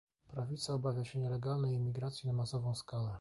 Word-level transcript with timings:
Prawica 0.27 0.73
obawia 0.73 1.05
się 1.05 1.19
nielegalnej 1.19 1.75
imigracji 1.75 2.27
na 2.27 2.33
masową 2.33 2.75
skalę 2.75 3.09